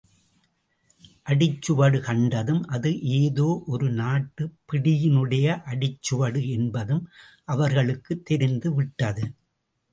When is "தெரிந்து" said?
8.25-8.73